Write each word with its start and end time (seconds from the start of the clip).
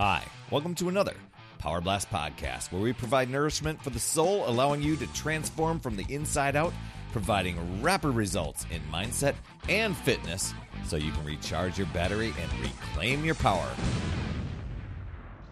Hi, 0.00 0.22
welcome 0.52 0.76
to 0.76 0.88
another 0.88 1.14
Power 1.58 1.80
Blast 1.80 2.08
podcast 2.08 2.70
where 2.70 2.80
we 2.80 2.92
provide 2.92 3.28
nourishment 3.28 3.82
for 3.82 3.90
the 3.90 3.98
soul, 3.98 4.48
allowing 4.48 4.80
you 4.80 4.94
to 4.94 5.08
transform 5.08 5.80
from 5.80 5.96
the 5.96 6.06
inside 6.08 6.54
out, 6.54 6.72
providing 7.10 7.82
rapid 7.82 8.10
results 8.10 8.64
in 8.70 8.80
mindset 8.92 9.34
and 9.68 9.96
fitness 9.96 10.54
so 10.86 10.94
you 10.94 11.10
can 11.10 11.24
recharge 11.24 11.78
your 11.78 11.88
battery 11.88 12.32
and 12.40 12.60
reclaim 12.60 13.24
your 13.24 13.34
power. 13.34 13.68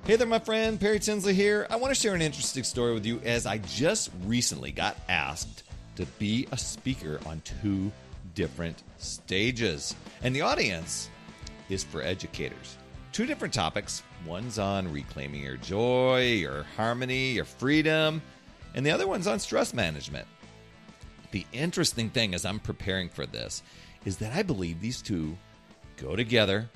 Hey 0.04 0.14
there, 0.14 0.28
my 0.28 0.38
friend. 0.38 0.78
Perry 0.78 1.00
Tinsley 1.00 1.34
here. 1.34 1.66
I 1.68 1.74
want 1.74 1.92
to 1.92 2.00
share 2.00 2.14
an 2.14 2.22
interesting 2.22 2.62
story 2.62 2.94
with 2.94 3.04
you 3.04 3.18
as 3.24 3.46
I 3.46 3.58
just 3.58 4.12
recently 4.26 4.70
got 4.70 4.96
asked 5.08 5.64
to 5.96 6.06
be 6.20 6.46
a 6.52 6.56
speaker 6.56 7.18
on 7.26 7.42
two 7.60 7.90
different 8.36 8.84
stages. 8.98 9.96
And 10.22 10.36
the 10.36 10.42
audience 10.42 11.10
is 11.68 11.82
for 11.82 12.00
educators. 12.00 12.76
Two 13.16 13.24
different 13.24 13.54
topics. 13.54 14.02
One's 14.26 14.58
on 14.58 14.92
reclaiming 14.92 15.42
your 15.42 15.56
joy, 15.56 16.34
your 16.34 16.64
harmony, 16.76 17.30
your 17.30 17.46
freedom, 17.46 18.20
and 18.74 18.84
the 18.84 18.90
other 18.90 19.06
one's 19.06 19.26
on 19.26 19.38
stress 19.38 19.72
management. 19.72 20.28
The 21.30 21.46
interesting 21.50 22.10
thing 22.10 22.34
as 22.34 22.44
I'm 22.44 22.58
preparing 22.58 23.08
for 23.08 23.24
this 23.24 23.62
is 24.04 24.18
that 24.18 24.34
I 24.34 24.42
believe 24.42 24.82
these 24.82 25.00
two 25.00 25.34
go 25.96 26.14
together 26.14 26.68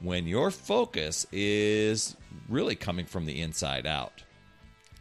when 0.00 0.26
your 0.26 0.50
focus 0.50 1.28
is 1.30 2.16
really 2.48 2.74
coming 2.74 3.06
from 3.06 3.24
the 3.24 3.40
inside 3.40 3.86
out 3.86 4.24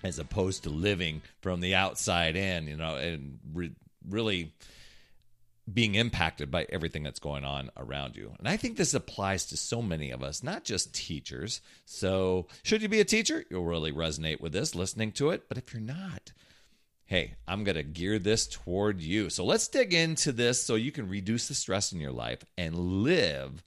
as 0.04 0.20
opposed 0.20 0.62
to 0.66 0.70
living 0.70 1.24
from 1.42 1.60
the 1.60 1.74
outside 1.74 2.36
in, 2.36 2.68
you 2.68 2.78
know, 2.78 2.98
and 2.98 3.40
re- 3.52 3.74
really 4.08 4.54
being 5.72 5.96
impacted 5.96 6.52
by 6.52 6.66
everything 6.70 7.04
that's 7.04 7.20
going 7.20 7.46
on 7.46 7.70
around 7.78 8.16
you. 8.16 8.34
And 8.38 8.48
I 8.48 8.58
think 8.58 8.76
this 8.76 8.94
applies 8.94 9.46
to 9.46 9.58
so 9.58 9.82
many 9.82 10.12
of 10.12 10.22
us, 10.22 10.44
not 10.44 10.64
just 10.66 10.94
teachers. 10.94 11.62
So, 11.86 12.48
should 12.64 12.82
you 12.82 12.90
be 12.90 13.00
a 13.00 13.06
teacher, 13.06 13.46
you'll 13.50 13.66
really 13.66 13.92
resonate 13.92 14.42
with 14.42 14.52
this 14.52 14.76
listening 14.76 15.14
to 15.14 15.30
it. 15.30 15.48
But 15.48 15.58
if 15.58 15.74
you're 15.74 15.82
not, 15.82 16.34
hey, 17.06 17.36
I'm 17.48 17.64
going 17.64 17.78
to 17.78 17.84
gear 17.84 18.20
this 18.20 18.46
toward 18.46 19.02
you. 19.02 19.30
So, 19.30 19.46
let's 19.46 19.68
dig 19.68 19.94
into 19.94 20.32
this 20.32 20.62
so 20.62 20.76
you 20.76 20.92
can 20.92 21.08
reduce 21.08 21.48
the 21.48 21.54
stress 21.54 21.94
in 21.94 22.02
your 22.02 22.12
life 22.12 22.44
and 22.58 23.04
live 23.04 23.64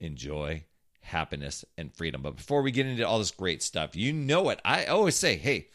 enjoy 0.00 0.64
happiness, 1.02 1.64
and 1.76 1.92
freedom. 1.92 2.22
But 2.22 2.36
before 2.36 2.62
we 2.62 2.70
get 2.70 2.86
into 2.86 3.06
all 3.06 3.18
this 3.18 3.30
great 3.30 3.62
stuff, 3.62 3.94
you 3.94 4.12
know 4.12 4.48
it. 4.48 4.60
I 4.64 4.86
always 4.86 5.16
say, 5.16 5.36
hey, 5.36 5.68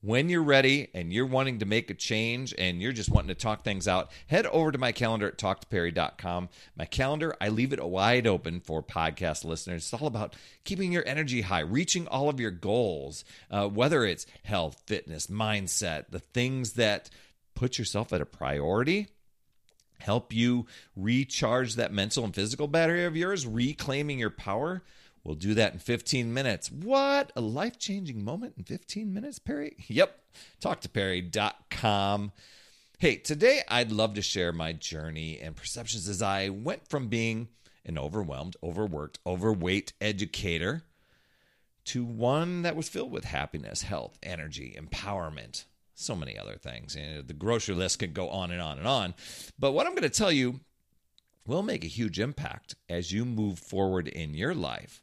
when 0.00 0.28
you're 0.28 0.42
ready 0.42 0.88
and 0.94 1.12
you're 1.12 1.26
wanting 1.26 1.58
to 1.58 1.66
make 1.66 1.90
a 1.90 1.94
change 1.94 2.54
and 2.58 2.80
you're 2.80 2.92
just 2.92 3.10
wanting 3.10 3.28
to 3.28 3.34
talk 3.34 3.64
things 3.64 3.88
out, 3.88 4.10
head 4.26 4.46
over 4.46 4.70
to 4.70 4.78
my 4.78 4.92
calendar 4.92 5.28
at 5.28 5.38
talktoperry.com. 5.38 6.48
My 6.76 6.84
calendar, 6.84 7.34
I 7.40 7.48
leave 7.48 7.72
it 7.72 7.82
wide 7.84 8.26
open 8.26 8.60
for 8.60 8.82
podcast 8.82 9.44
listeners. 9.44 9.82
It's 9.82 10.00
all 10.00 10.06
about 10.06 10.36
keeping 10.64 10.92
your 10.92 11.06
energy 11.06 11.42
high, 11.42 11.60
reaching 11.60 12.06
all 12.06 12.28
of 12.28 12.40
your 12.40 12.50
goals, 12.50 13.24
uh, 13.50 13.68
whether 13.68 14.04
it's 14.04 14.26
health, 14.42 14.82
fitness, 14.86 15.26
mindset, 15.26 16.06
the 16.10 16.20
things 16.20 16.72
that 16.72 17.10
put 17.54 17.78
yourself 17.78 18.12
at 18.12 18.20
a 18.20 18.26
priority 18.26 19.08
help 19.98 20.32
you 20.32 20.66
recharge 20.94 21.74
that 21.76 21.92
mental 21.92 22.24
and 22.24 22.34
physical 22.34 22.68
battery 22.68 23.04
of 23.04 23.16
yours, 23.16 23.46
reclaiming 23.46 24.18
your 24.18 24.30
power. 24.30 24.82
We'll 25.26 25.34
do 25.34 25.54
that 25.54 25.72
in 25.72 25.80
15 25.80 26.32
minutes. 26.32 26.70
What? 26.70 27.32
A 27.34 27.40
life 27.40 27.80
changing 27.80 28.24
moment 28.24 28.54
in 28.56 28.62
15 28.62 29.12
minutes, 29.12 29.40
Perry? 29.40 29.76
Yep. 29.88 30.20
TalkToPerry.com. 30.60 32.32
Hey, 32.98 33.16
today 33.16 33.62
I'd 33.66 33.90
love 33.90 34.14
to 34.14 34.22
share 34.22 34.52
my 34.52 34.72
journey 34.72 35.40
and 35.40 35.56
perceptions 35.56 36.08
as 36.08 36.22
I 36.22 36.50
went 36.50 36.86
from 36.88 37.08
being 37.08 37.48
an 37.84 37.98
overwhelmed, 37.98 38.56
overworked, 38.62 39.18
overweight 39.26 39.94
educator 40.00 40.82
to 41.86 42.04
one 42.04 42.62
that 42.62 42.76
was 42.76 42.88
filled 42.88 43.10
with 43.10 43.24
happiness, 43.24 43.82
health, 43.82 44.18
energy, 44.22 44.78
empowerment, 44.78 45.64
so 45.94 46.14
many 46.14 46.38
other 46.38 46.54
things. 46.54 46.94
And 46.94 47.26
the 47.26 47.34
grocery 47.34 47.74
list 47.74 47.98
could 47.98 48.14
go 48.14 48.28
on 48.28 48.52
and 48.52 48.62
on 48.62 48.78
and 48.78 48.86
on. 48.86 49.14
But 49.58 49.72
what 49.72 49.86
I'm 49.86 49.92
going 49.92 50.02
to 50.02 50.08
tell 50.08 50.30
you 50.30 50.60
will 51.46 51.64
make 51.64 51.82
a 51.82 51.88
huge 51.88 52.20
impact 52.20 52.76
as 52.88 53.10
you 53.10 53.24
move 53.24 53.58
forward 53.58 54.06
in 54.06 54.34
your 54.34 54.54
life. 54.54 55.00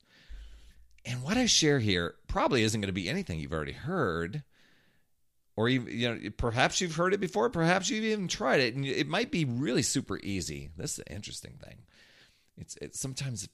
And 1.06 1.22
what 1.24 1.38
I 1.38 1.46
share 1.46 1.80
here 1.80 2.16
probably 2.28 2.64
isn't 2.64 2.80
going 2.80 2.88
to 2.88 2.94
be 2.94 3.10
anything 3.10 3.40
you've 3.40 3.54
already 3.54 3.74
heard, 3.74 4.44
or 5.56 5.68
you, 5.68 5.82
you 5.82 6.10
know, 6.10 6.30
perhaps 6.38 6.80
you've 6.80 6.96
heard 6.96 7.14
it 7.14 7.20
before, 7.20 7.50
perhaps 7.50 7.90
you've 7.90 8.06
even 8.06 8.28
tried 8.28 8.62
it, 8.62 8.76
and 8.76 8.86
it 8.86 9.08
might 9.08 9.32
be 9.32 9.46
really 9.46 9.84
super 9.84 10.18
easy. 10.24 10.70
This 10.78 10.92
is 10.92 11.04
the 11.06 11.14
interesting 11.14 11.60
thing. 11.64 11.80
It's, 12.58 12.78
it's 12.82 13.00
sometimes 13.00 13.50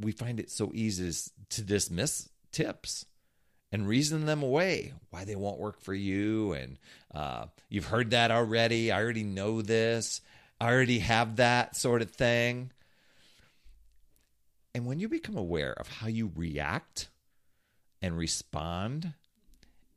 we 0.00 0.12
find 0.12 0.40
it 0.40 0.50
so 0.50 0.70
easy 0.74 1.12
to 1.50 1.62
dismiss 1.62 2.28
tips 2.52 3.04
and 3.72 3.88
reason 3.88 4.26
them 4.26 4.42
away 4.42 4.92
why 5.10 5.24
they 5.24 5.34
won't 5.36 5.58
work 5.58 5.80
for 5.80 5.94
you 5.94 6.52
and 6.52 6.78
uh, 7.14 7.46
you've 7.68 7.86
heard 7.86 8.10
that 8.10 8.30
already 8.30 8.92
i 8.92 9.02
already 9.02 9.24
know 9.24 9.62
this 9.62 10.20
i 10.60 10.70
already 10.70 10.98
have 10.98 11.36
that 11.36 11.74
sort 11.74 12.02
of 12.02 12.10
thing 12.10 12.70
and 14.74 14.86
when 14.86 14.98
you 14.98 15.08
become 15.08 15.36
aware 15.36 15.72
of 15.72 15.88
how 15.88 16.06
you 16.06 16.32
react 16.34 17.08
and 18.00 18.16
respond 18.16 19.12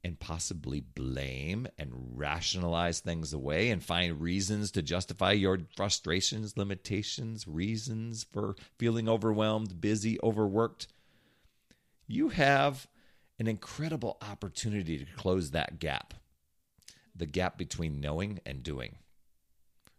and 0.04 0.20
possibly 0.20 0.82
blame 0.82 1.68
and 1.80 1.92
rationalize 2.14 3.00
things 3.00 3.34
away 3.34 3.72
and 3.72 3.84
find 3.84 4.22
reasons 4.22 4.70
to 4.72 4.84
justify 4.84 5.32
your 5.32 5.60
frustrations, 5.76 6.58
limitations, 6.58 7.48
reasons 7.48 8.24
for 8.32 8.56
feeling 8.78 9.10
overwhelmed, 9.10 9.82
busy, 9.82 10.20
overworked, 10.22 10.88
you 12.06 12.30
have 12.30 12.88
an 13.40 13.48
incredible 13.48 14.18
opportunity 14.22 15.00
to 15.00 15.06
close 15.16 15.52
that 15.52 15.80
gap 15.80 16.14
the 17.16 17.26
gap 17.26 17.58
between 17.58 18.02
knowing 18.02 18.40
and 18.46 18.62
doing. 18.62 18.98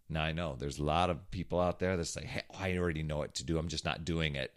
Now, 0.08 0.22
I 0.22 0.32
know 0.32 0.56
there's 0.58 0.78
a 0.78 0.84
lot 0.84 1.10
of 1.10 1.30
people 1.30 1.60
out 1.60 1.78
there 1.78 1.96
that 1.96 2.04
say, 2.04 2.24
hey, 2.24 2.42
I 2.58 2.76
already 2.76 3.02
know 3.02 3.18
what 3.18 3.34
to 3.34 3.44
do. 3.44 3.58
I'm 3.58 3.68
just 3.68 3.84
not 3.84 4.04
doing 4.04 4.36
it. 4.36 4.54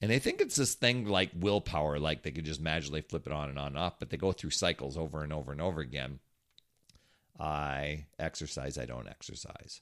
And 0.00 0.10
they 0.10 0.18
think 0.18 0.40
it's 0.40 0.56
this 0.56 0.74
thing 0.74 1.06
like 1.06 1.30
willpower, 1.34 1.98
like 1.98 2.22
they 2.22 2.32
could 2.32 2.44
just 2.44 2.60
magically 2.60 3.02
flip 3.02 3.26
it 3.26 3.32
on 3.32 3.48
and 3.48 3.58
on 3.58 3.68
and 3.68 3.78
off, 3.78 3.98
but 3.98 4.10
they 4.10 4.16
go 4.16 4.32
through 4.32 4.50
cycles 4.50 4.96
over 4.96 5.22
and 5.22 5.32
over 5.32 5.52
and 5.52 5.60
over 5.60 5.80
again. 5.80 6.18
I 7.38 8.06
exercise, 8.18 8.78
I 8.78 8.84
don't 8.84 9.08
exercise. 9.08 9.80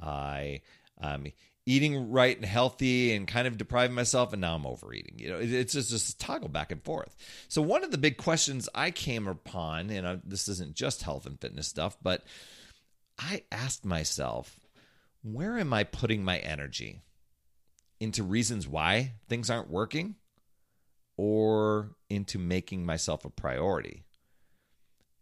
I 0.00 0.60
um, 1.00 1.26
eating 1.64 2.10
right 2.10 2.36
and 2.36 2.44
healthy 2.44 3.14
and 3.14 3.26
kind 3.26 3.46
of 3.46 3.56
depriving 3.56 3.94
myself 3.94 4.32
and 4.32 4.40
now 4.40 4.54
I'm 4.54 4.66
overeating. 4.66 5.18
You 5.18 5.28
know, 5.30 5.38
it's 5.40 5.72
just 5.72 5.90
just 5.90 6.20
toggle 6.20 6.48
back 6.48 6.70
and 6.72 6.82
forth. 6.82 7.16
So 7.48 7.62
one 7.62 7.84
of 7.84 7.90
the 7.90 7.98
big 7.98 8.16
questions 8.16 8.68
I 8.74 8.90
came 8.90 9.26
upon, 9.26 9.90
and 9.90 10.06
I, 10.06 10.18
this 10.24 10.48
isn't 10.48 10.74
just 10.74 11.02
health 11.02 11.24
and 11.24 11.40
fitness 11.40 11.68
stuff, 11.68 11.96
but 12.02 12.24
I 13.18 13.42
asked 13.52 13.84
myself, 13.84 14.58
where 15.22 15.58
am 15.58 15.72
I 15.72 15.84
putting 15.84 16.24
my 16.24 16.38
energy? 16.38 17.00
Into 18.00 18.24
reasons 18.24 18.66
why 18.66 19.12
things 19.28 19.48
aren't 19.48 19.70
working 19.70 20.16
or 21.16 21.92
into 22.10 22.38
making 22.38 22.84
myself 22.84 23.24
a 23.24 23.30
priority? 23.30 24.04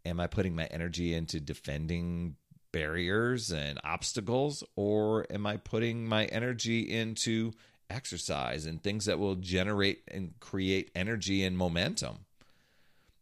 Am 0.06 0.19
I 0.19 0.27
putting 0.27 0.56
my 0.56 0.65
energy 0.66 1.12
into 1.12 1.41
defending 1.41 2.37
barriers 2.72 3.50
and 3.50 3.78
obstacles, 3.84 4.65
or 4.77 5.27
am 5.31 5.47
I 5.47 5.56
putting 5.59 6.06
my 6.06 6.25
energy 6.27 6.91
into 6.91 7.53
exercise 7.91 8.65
and 8.65 8.82
things 8.82 9.06
that 9.06 9.19
will 9.19 9.34
generate 9.34 10.03
and 10.09 10.32
create 10.41 10.91
energy 10.94 11.44
and 11.44 11.59
momentum? 11.59 12.21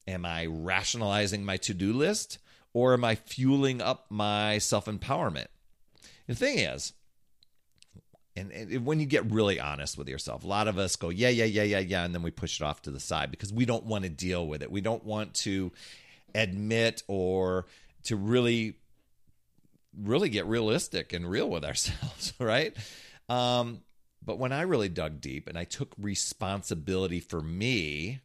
Am 0.07 0.25
I 0.25 0.47
rationalizing 0.47 1.45
my 1.45 1.57
to 1.59 1.75
do 1.75 1.93
list, 1.93 2.39
or 2.73 2.93
am 2.93 3.05
I 3.05 3.17
fueling 3.17 3.83
up 3.83 4.07
my 4.11 4.59
self 4.59 4.85
empowerment? 4.85 5.49
The 6.29 6.35
thing 6.35 6.59
is, 6.59 6.93
and, 8.37 8.53
and, 8.53 8.87
when 8.87 9.01
you 9.01 9.07
get 9.07 9.29
really 9.33 9.59
honest 9.59 9.99
with 9.99 10.09
yourself, 10.09 10.45
a 10.45 10.47
lot 10.47 10.69
of 10.69 10.79
us 10.79 10.95
go, 10.95 11.09
yeah, 11.09 11.31
yeah, 11.31 11.47
yeah, 11.47 11.65
yeah, 11.65 11.81
yeah, 11.81 12.05
and 12.05 12.15
then 12.15 12.23
we 12.23 12.31
push 12.31 12.61
it 12.61 12.65
off 12.65 12.83
to 12.83 12.93
the 12.93 13.01
side 13.01 13.33
because 13.33 13.53
we 13.53 13.65
don't 13.65 13.85
want 13.85 14.05
to 14.05 14.11
deal 14.11 14.47
with 14.47 14.63
it. 14.63 14.71
We 14.71 14.81
don't 14.81 15.05
want 15.05 15.35
to 15.35 15.73
admit 16.35 17.03
or 17.09 17.67
to 18.05 18.15
really 18.15 18.77
really 20.01 20.29
get 20.29 20.47
realistic 20.47 21.13
and 21.13 21.29
real 21.29 21.49
with 21.49 21.65
ourselves, 21.65 22.33
right? 22.39 22.77
Um, 23.29 23.81
but 24.25 24.39
when 24.39 24.53
I 24.53 24.63
really 24.63 24.89
dug 24.89 25.21
deep 25.21 25.49
and 25.49 25.59
I 25.59 25.65
took 25.65 25.93
responsibility 25.99 27.21
for 27.21 27.41
me 27.41 28.21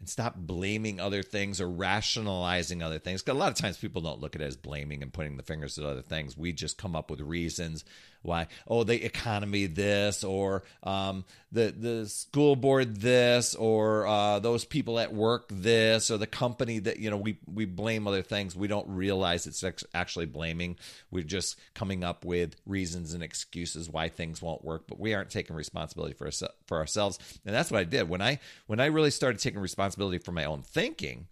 and 0.00 0.08
stop 0.08 0.34
blaming 0.34 0.98
other 0.98 1.22
things 1.22 1.60
or 1.60 1.70
rationalizing 1.70 2.82
other 2.82 2.98
things, 2.98 3.22
because 3.22 3.36
a 3.36 3.38
lot 3.38 3.52
of 3.52 3.58
times 3.58 3.76
people 3.76 4.02
don't 4.02 4.20
look 4.20 4.34
at 4.34 4.42
it 4.42 4.46
as 4.46 4.56
blaming 4.56 5.02
and 5.02 5.12
pointing 5.12 5.36
the 5.36 5.42
fingers 5.42 5.78
at 5.78 5.84
other 5.84 6.02
things. 6.02 6.36
We 6.36 6.52
just 6.52 6.78
come 6.78 6.96
up 6.96 7.10
with 7.10 7.20
reasons 7.20 7.84
why? 8.22 8.48
Oh 8.68 8.84
the 8.84 9.02
economy 9.04 9.66
this 9.66 10.24
or 10.24 10.62
um, 10.82 11.24
the 11.52 11.74
the 11.76 12.06
school 12.06 12.54
board 12.54 13.00
this 13.00 13.54
or 13.54 14.06
uh, 14.06 14.38
those 14.40 14.64
people 14.64 14.98
at 14.98 15.14
work 15.14 15.46
this 15.50 16.10
or 16.10 16.18
the 16.18 16.26
company 16.26 16.80
that 16.80 16.98
you 16.98 17.10
know 17.10 17.16
we 17.16 17.38
we 17.46 17.64
blame 17.64 18.06
other 18.06 18.22
things. 18.22 18.54
We 18.54 18.68
don't 18.68 18.88
realize 18.88 19.46
it's 19.46 19.64
actually 19.94 20.26
blaming. 20.26 20.76
We're 21.10 21.24
just 21.24 21.58
coming 21.74 22.04
up 22.04 22.24
with 22.24 22.56
reasons 22.66 23.14
and 23.14 23.22
excuses 23.22 23.88
why 23.88 24.08
things 24.08 24.42
won't 24.42 24.64
work 24.64 24.84
but 24.86 25.00
we 25.00 25.14
aren't 25.14 25.30
taking 25.30 25.56
responsibility 25.56 26.14
for 26.14 26.26
us, 26.26 26.42
for 26.66 26.78
ourselves. 26.78 27.18
And 27.46 27.54
that's 27.54 27.70
what 27.70 27.80
I 27.80 27.84
did. 27.84 28.08
When 28.08 28.20
I 28.20 28.38
when 28.66 28.80
I 28.80 28.86
really 28.86 29.10
started 29.10 29.40
taking 29.40 29.60
responsibility 29.60 30.18
for 30.18 30.32
my 30.32 30.44
own 30.44 30.62
thinking 30.62 31.28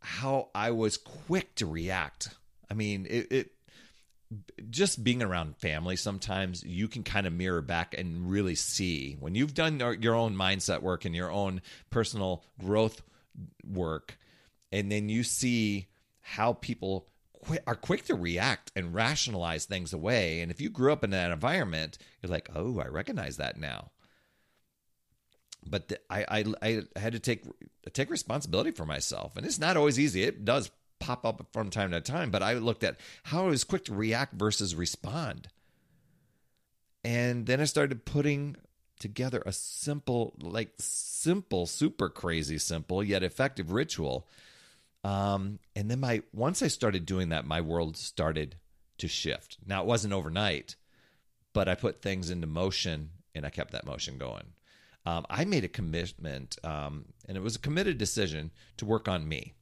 how 0.00 0.48
I 0.54 0.70
was 0.70 0.96
quick 0.96 1.54
to 1.56 1.66
react. 1.66 2.30
I 2.70 2.74
mean 2.74 3.06
it, 3.08 3.30
it 3.30 3.52
just 4.70 5.02
being 5.02 5.22
around 5.22 5.56
family 5.56 5.96
sometimes 5.96 6.62
you 6.64 6.88
can 6.88 7.02
kind 7.02 7.26
of 7.26 7.32
mirror 7.32 7.62
back 7.62 7.94
and 7.96 8.30
really 8.30 8.54
see 8.54 9.16
when 9.20 9.34
you've 9.34 9.54
done 9.54 9.80
your 10.00 10.14
own 10.14 10.34
mindset 10.34 10.82
work 10.82 11.04
and 11.04 11.14
your 11.14 11.30
own 11.30 11.60
personal 11.90 12.44
growth 12.60 13.02
work 13.64 14.16
and 14.70 14.90
then 14.90 15.08
you 15.08 15.22
see 15.22 15.86
how 16.20 16.52
people 16.52 17.08
are 17.66 17.74
quick 17.74 18.04
to 18.04 18.14
react 18.14 18.70
and 18.76 18.94
rationalize 18.94 19.64
things 19.64 19.92
away. 19.92 20.40
And 20.40 20.50
if 20.50 20.60
you 20.60 20.70
grew 20.70 20.92
up 20.92 21.02
in 21.02 21.10
that 21.10 21.32
environment 21.32 21.98
you're 22.22 22.30
like 22.30 22.48
oh 22.54 22.80
i 22.80 22.86
recognize 22.86 23.36
that 23.38 23.58
now. 23.58 23.90
But 25.64 25.88
the, 25.88 26.00
I, 26.10 26.24
I 26.28 26.44
i 26.62 26.82
had 26.98 27.12
to 27.12 27.20
take 27.20 27.44
take 27.92 28.10
responsibility 28.10 28.70
for 28.70 28.86
myself. 28.86 29.36
And 29.36 29.46
it's 29.46 29.58
not 29.58 29.76
always 29.76 29.98
easy. 29.98 30.22
It 30.22 30.44
does 30.44 30.70
pop 31.02 31.26
up 31.26 31.44
from 31.52 31.68
time 31.68 31.90
to 31.90 32.00
time, 32.00 32.30
but 32.30 32.44
I 32.44 32.54
looked 32.54 32.84
at 32.84 33.00
how 33.24 33.46
I 33.46 33.48
was 33.48 33.64
quick 33.64 33.84
to 33.86 33.94
react 33.94 34.34
versus 34.34 34.76
respond. 34.76 35.48
And 37.02 37.46
then 37.46 37.60
I 37.60 37.64
started 37.64 38.04
putting 38.04 38.56
together 39.00 39.42
a 39.44 39.50
simple, 39.50 40.32
like 40.40 40.70
simple, 40.78 41.66
super 41.66 42.08
crazy 42.08 42.56
simple, 42.56 43.02
yet 43.02 43.24
effective 43.24 43.72
ritual. 43.72 44.28
Um, 45.02 45.58
and 45.74 45.90
then 45.90 45.98
my 45.98 46.22
once 46.32 46.62
I 46.62 46.68
started 46.68 47.04
doing 47.04 47.30
that, 47.30 47.44
my 47.44 47.60
world 47.60 47.96
started 47.96 48.54
to 48.98 49.08
shift. 49.08 49.58
Now 49.66 49.82
it 49.82 49.88
wasn't 49.88 50.14
overnight, 50.14 50.76
but 51.52 51.68
I 51.68 51.74
put 51.74 52.00
things 52.00 52.30
into 52.30 52.46
motion 52.46 53.10
and 53.34 53.44
I 53.44 53.50
kept 53.50 53.72
that 53.72 53.86
motion 53.86 54.18
going. 54.18 54.52
Um, 55.04 55.26
I 55.28 55.44
made 55.44 55.64
a 55.64 55.68
commitment, 55.68 56.56
um, 56.62 57.06
and 57.26 57.36
it 57.36 57.42
was 57.42 57.56
a 57.56 57.58
committed 57.58 57.98
decision 57.98 58.52
to 58.76 58.86
work 58.86 59.08
on 59.08 59.26
me 59.26 59.54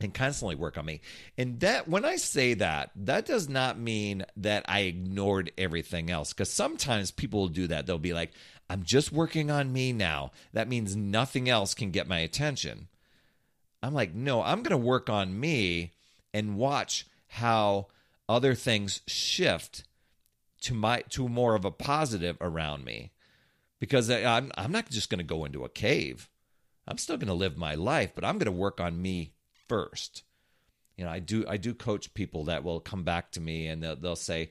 and 0.00 0.14
constantly 0.14 0.54
work 0.54 0.78
on 0.78 0.84
me. 0.84 1.00
And 1.36 1.60
that 1.60 1.88
when 1.88 2.04
I 2.04 2.16
say 2.16 2.54
that, 2.54 2.90
that 2.94 3.26
does 3.26 3.48
not 3.48 3.78
mean 3.78 4.24
that 4.36 4.64
I 4.68 4.80
ignored 4.80 5.52
everything 5.58 6.10
else 6.10 6.32
cuz 6.32 6.50
sometimes 6.50 7.10
people 7.10 7.40
will 7.40 7.48
do 7.48 7.66
that. 7.68 7.86
They'll 7.86 7.98
be 7.98 8.14
like, 8.14 8.32
"I'm 8.70 8.84
just 8.84 9.12
working 9.12 9.50
on 9.50 9.72
me 9.72 9.92
now." 9.92 10.32
That 10.52 10.68
means 10.68 10.94
nothing 10.94 11.48
else 11.48 11.74
can 11.74 11.90
get 11.90 12.08
my 12.08 12.18
attention. 12.20 12.88
I'm 13.82 13.94
like, 13.94 14.14
"No, 14.14 14.42
I'm 14.42 14.62
going 14.62 14.70
to 14.70 14.76
work 14.76 15.08
on 15.08 15.38
me 15.38 15.94
and 16.32 16.56
watch 16.56 17.06
how 17.28 17.88
other 18.28 18.54
things 18.54 19.00
shift 19.06 19.84
to 20.60 20.74
my 20.74 21.02
to 21.10 21.28
more 21.28 21.54
of 21.54 21.64
a 21.64 21.70
positive 21.70 22.36
around 22.40 22.84
me." 22.84 23.12
Because 23.80 24.10
I'm 24.10 24.52
I'm 24.56 24.72
not 24.72 24.90
just 24.90 25.10
going 25.10 25.18
to 25.18 25.24
go 25.24 25.44
into 25.44 25.64
a 25.64 25.68
cave. 25.68 26.28
I'm 26.86 26.98
still 26.98 27.16
going 27.16 27.28
to 27.28 27.34
live 27.34 27.56
my 27.56 27.74
life, 27.74 28.12
but 28.14 28.24
I'm 28.24 28.38
going 28.38 28.46
to 28.46 28.52
work 28.52 28.80
on 28.80 29.02
me 29.02 29.34
first. 29.68 30.22
You 30.96 31.04
know, 31.04 31.10
I 31.10 31.20
do 31.20 31.44
I 31.48 31.56
do 31.56 31.74
coach 31.74 32.12
people 32.14 32.44
that 32.44 32.64
will 32.64 32.80
come 32.80 33.04
back 33.04 33.30
to 33.32 33.40
me 33.40 33.66
and 33.68 33.82
they'll, 33.82 33.96
they'll 33.96 34.16
say, 34.16 34.50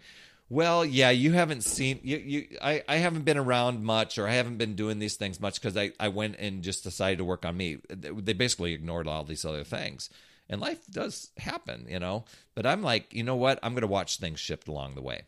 "Well, 0.49 0.85
yeah, 0.85 1.09
you 1.09 1.33
haven't 1.33 1.63
seen 1.63 1.99
you, 2.03 2.17
you 2.17 2.57
I, 2.61 2.83
I 2.87 2.97
haven't 2.97 3.25
been 3.25 3.37
around 3.37 3.83
much 3.83 4.17
or 4.17 4.27
I 4.27 4.33
haven't 4.33 4.57
been 4.57 4.75
doing 4.75 4.99
these 4.99 5.15
things 5.15 5.41
much 5.41 5.55
because 5.55 5.75
I, 5.75 5.91
I 5.99 6.07
went 6.07 6.37
and 6.39 6.63
just 6.63 6.83
decided 6.83 7.17
to 7.17 7.25
work 7.25 7.45
on 7.45 7.57
me." 7.57 7.79
They 7.89 8.33
basically 8.33 8.73
ignored 8.73 9.07
all 9.07 9.23
these 9.23 9.45
other 9.45 9.63
things. 9.63 10.09
And 10.49 10.61
life 10.61 10.79
does 10.89 11.31
happen, 11.37 11.87
you 11.89 11.99
know. 11.99 12.23
But 12.55 12.65
I'm 12.65 12.81
like, 12.81 13.13
you 13.13 13.23
know 13.23 13.35
what? 13.35 13.59
I'm 13.61 13.73
going 13.73 13.81
to 13.81 13.87
watch 13.87 14.17
things 14.17 14.39
shift 14.39 14.69
along 14.69 14.95
the 14.95 15.01
way 15.01 15.23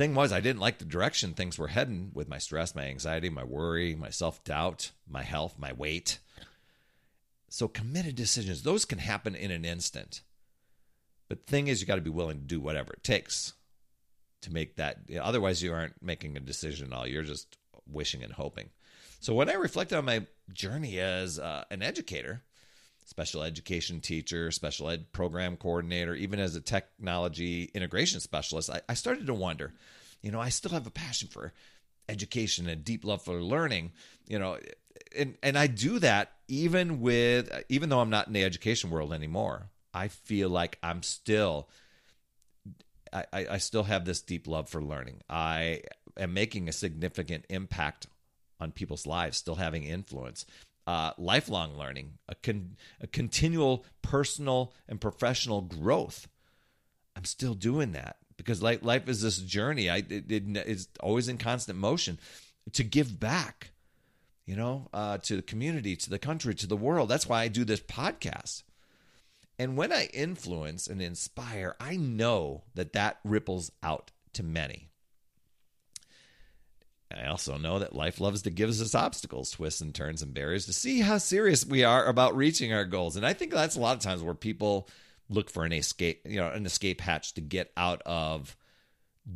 thing 0.00 0.14
was 0.14 0.32
i 0.32 0.40
didn't 0.40 0.60
like 0.60 0.78
the 0.78 0.84
direction 0.86 1.34
things 1.34 1.58
were 1.58 1.68
heading 1.68 2.10
with 2.14 2.26
my 2.26 2.38
stress 2.38 2.74
my 2.74 2.84
anxiety 2.84 3.28
my 3.28 3.44
worry 3.44 3.94
my 3.94 4.08
self-doubt 4.08 4.92
my 5.06 5.22
health 5.22 5.56
my 5.58 5.74
weight 5.74 6.18
so 7.50 7.68
committed 7.68 8.14
decisions, 8.14 8.62
those 8.62 8.84
can 8.84 8.98
happen 8.98 9.34
in 9.34 9.50
an 9.50 9.64
instant. 9.64 10.22
But 11.28 11.46
thing 11.46 11.66
is, 11.66 11.80
you 11.80 11.86
got 11.86 11.96
to 11.96 12.00
be 12.00 12.08
willing 12.08 12.38
to 12.38 12.44
do 12.44 12.60
whatever 12.60 12.92
it 12.92 13.04
takes 13.04 13.52
to 14.42 14.52
make 14.52 14.76
that. 14.76 15.00
Otherwise, 15.20 15.62
you 15.62 15.72
aren't 15.72 16.00
making 16.02 16.36
a 16.36 16.40
decision 16.40 16.92
at 16.92 16.92
all. 16.96 17.06
You're 17.06 17.24
just 17.24 17.58
wishing 17.86 18.22
and 18.22 18.32
hoping. 18.32 18.70
So 19.18 19.34
when 19.34 19.50
I 19.50 19.54
reflect 19.54 19.92
on 19.92 20.04
my 20.04 20.26
journey 20.52 21.00
as 21.00 21.38
uh, 21.38 21.64
an 21.70 21.82
educator, 21.82 22.42
special 23.04 23.42
education 23.42 24.00
teacher, 24.00 24.52
special 24.52 24.88
ed 24.88 25.12
program 25.12 25.56
coordinator, 25.56 26.14
even 26.14 26.38
as 26.38 26.54
a 26.54 26.60
technology 26.60 27.70
integration 27.74 28.20
specialist, 28.20 28.70
I, 28.70 28.80
I 28.88 28.94
started 28.94 29.26
to 29.26 29.34
wonder, 29.34 29.74
you 30.22 30.30
know, 30.30 30.40
I 30.40 30.48
still 30.48 30.70
have 30.70 30.86
a 30.86 30.90
passion 30.90 31.28
for 31.28 31.52
education 32.08 32.68
and 32.68 32.84
deep 32.84 33.04
love 33.04 33.22
for 33.22 33.42
learning. 33.42 33.92
You 34.26 34.38
know, 34.38 34.58
and 35.16 35.36
and 35.42 35.58
I 35.58 35.66
do 35.66 35.98
that 35.98 36.32
even 36.50 37.00
with 37.00 37.50
even 37.68 37.88
though 37.88 38.00
I'm 38.00 38.10
not 38.10 38.26
in 38.26 38.32
the 38.32 38.44
education 38.44 38.90
world 38.90 39.12
anymore. 39.12 39.70
I 39.92 40.08
feel 40.08 40.48
like 40.48 40.78
I'm 40.82 41.02
still 41.02 41.68
I, 43.12 43.24
I 43.32 43.58
still 43.58 43.84
have 43.84 44.04
this 44.04 44.20
deep 44.20 44.46
love 44.46 44.68
for 44.68 44.82
learning. 44.82 45.22
I 45.28 45.82
am 46.16 46.34
making 46.34 46.68
a 46.68 46.72
significant 46.72 47.44
impact 47.48 48.06
on 48.60 48.72
people's 48.72 49.06
lives, 49.06 49.36
still 49.36 49.56
having 49.56 49.84
influence. 49.84 50.46
Uh, 50.86 51.12
lifelong 51.18 51.76
learning, 51.76 52.14
a, 52.28 52.34
con- 52.34 52.76
a 53.00 53.06
continual 53.06 53.84
personal 54.02 54.72
and 54.88 55.00
professional 55.00 55.60
growth. 55.60 56.28
I'm 57.16 57.24
still 57.24 57.54
doing 57.54 57.92
that 57.92 58.16
because 58.36 58.62
life, 58.62 58.82
life 58.82 59.08
is 59.08 59.22
this 59.22 59.38
journey. 59.38 59.90
I 59.90 59.98
it, 59.98 60.30
it, 60.30 60.56
it's 60.56 60.88
always 61.00 61.28
in 61.28 61.38
constant 61.38 61.78
motion 61.78 62.18
to 62.72 62.82
give 62.82 63.20
back 63.20 63.72
you 64.50 64.56
know, 64.56 64.88
uh, 64.92 65.16
to 65.16 65.36
the 65.36 65.42
community, 65.42 65.94
to 65.94 66.10
the 66.10 66.18
country, 66.18 66.56
to 66.56 66.66
the 66.66 66.76
world. 66.76 67.08
That's 67.08 67.28
why 67.28 67.42
I 67.42 67.46
do 67.46 67.64
this 67.64 67.78
podcast. 67.78 68.64
And 69.60 69.76
when 69.76 69.92
I 69.92 70.06
influence 70.06 70.88
and 70.88 71.00
inspire, 71.00 71.76
I 71.78 71.94
know 71.94 72.64
that 72.74 72.92
that 72.94 73.20
ripples 73.22 73.70
out 73.80 74.10
to 74.32 74.42
many. 74.42 74.88
I 77.16 77.26
also 77.26 77.58
know 77.58 77.78
that 77.78 77.94
life 77.94 78.20
loves 78.20 78.42
to 78.42 78.50
give 78.50 78.70
us 78.70 78.92
obstacles, 78.92 79.52
twists 79.52 79.80
and 79.80 79.94
turns 79.94 80.20
and 80.20 80.34
barriers 80.34 80.66
to 80.66 80.72
see 80.72 80.98
how 80.98 81.18
serious 81.18 81.64
we 81.64 81.84
are 81.84 82.06
about 82.06 82.34
reaching 82.34 82.72
our 82.72 82.84
goals. 82.84 83.14
And 83.14 83.24
I 83.24 83.34
think 83.34 83.52
that's 83.52 83.76
a 83.76 83.80
lot 83.80 83.96
of 83.96 84.02
times 84.02 84.20
where 84.20 84.34
people 84.34 84.88
look 85.28 85.48
for 85.48 85.64
an 85.64 85.72
escape, 85.72 86.22
you 86.24 86.40
know, 86.40 86.48
an 86.48 86.66
escape 86.66 87.00
hatch 87.00 87.34
to 87.34 87.40
get 87.40 87.70
out 87.76 88.02
of 88.04 88.56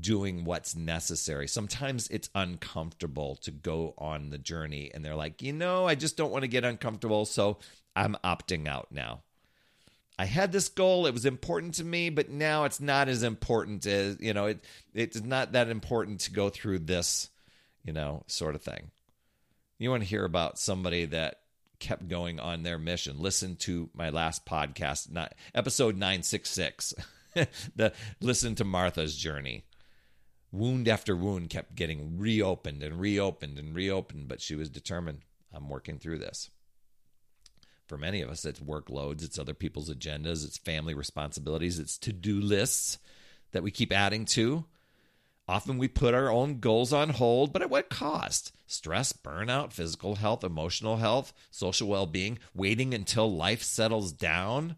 doing 0.00 0.44
what's 0.44 0.74
necessary. 0.74 1.48
Sometimes 1.48 2.08
it's 2.08 2.30
uncomfortable 2.34 3.36
to 3.36 3.50
go 3.50 3.94
on 3.98 4.30
the 4.30 4.38
journey, 4.38 4.90
and 4.92 5.04
they're 5.04 5.14
like, 5.14 5.42
you 5.42 5.52
know, 5.52 5.86
I 5.86 5.94
just 5.94 6.16
don't 6.16 6.32
want 6.32 6.42
to 6.42 6.48
get 6.48 6.64
uncomfortable, 6.64 7.24
so 7.24 7.58
I'm 7.94 8.16
opting 8.24 8.68
out 8.68 8.88
now. 8.90 9.22
I 10.18 10.26
had 10.26 10.52
this 10.52 10.68
goal, 10.68 11.06
it 11.06 11.12
was 11.12 11.26
important 11.26 11.74
to 11.74 11.84
me, 11.84 12.08
but 12.08 12.30
now 12.30 12.64
it's 12.64 12.80
not 12.80 13.08
as 13.08 13.22
important 13.22 13.84
as, 13.86 14.16
you 14.20 14.32
know, 14.32 14.46
it 14.46 14.64
it's 14.94 15.20
not 15.20 15.52
that 15.52 15.68
important 15.68 16.20
to 16.20 16.30
go 16.32 16.50
through 16.50 16.80
this, 16.80 17.30
you 17.84 17.92
know, 17.92 18.22
sort 18.28 18.54
of 18.54 18.62
thing. 18.62 18.92
You 19.78 19.90
want 19.90 20.04
to 20.04 20.08
hear 20.08 20.24
about 20.24 20.58
somebody 20.58 21.06
that 21.06 21.40
kept 21.80 22.06
going 22.06 22.38
on 22.38 22.62
their 22.62 22.78
mission. 22.78 23.18
Listen 23.18 23.56
to 23.56 23.90
my 23.92 24.10
last 24.10 24.46
podcast, 24.46 25.10
not 25.10 25.34
episode 25.52 25.96
966. 25.96 26.94
the 27.74 27.92
listen 28.20 28.54
to 28.54 28.64
Martha's 28.64 29.16
journey 29.16 29.64
wound 30.54 30.88
after 30.88 31.16
wound 31.16 31.50
kept 31.50 31.74
getting 31.74 32.18
reopened 32.18 32.82
and 32.82 33.00
reopened 33.00 33.58
and 33.58 33.74
reopened, 33.74 34.28
but 34.28 34.40
she 34.40 34.54
was 34.54 34.68
determined 34.70 35.20
I'm 35.52 35.68
working 35.68 35.98
through 35.98 36.18
this. 36.18 36.50
For 37.86 37.98
many 37.98 38.22
of 38.22 38.30
us, 38.30 38.44
it's 38.44 38.60
workloads, 38.60 39.22
it's 39.22 39.38
other 39.38 39.54
people's 39.54 39.90
agendas, 39.90 40.44
it's 40.44 40.56
family 40.56 40.94
responsibilities, 40.94 41.78
it's 41.78 41.98
to 41.98 42.12
do 42.12 42.40
lists 42.40 42.98
that 43.52 43.62
we 43.62 43.70
keep 43.70 43.92
adding 43.92 44.24
to. 44.26 44.64
Often 45.46 45.76
we 45.76 45.88
put 45.88 46.14
our 46.14 46.30
own 46.30 46.60
goals 46.60 46.92
on 46.92 47.10
hold, 47.10 47.52
but 47.52 47.60
at 47.60 47.68
what 47.68 47.90
cost? 47.90 48.52
Stress, 48.66 49.12
burnout, 49.12 49.72
physical 49.72 50.14
health, 50.14 50.42
emotional 50.42 50.96
health, 50.96 51.34
social 51.50 51.88
well 51.88 52.06
being, 52.06 52.38
waiting 52.54 52.94
until 52.94 53.30
life 53.30 53.62
settles 53.62 54.12
down 54.12 54.76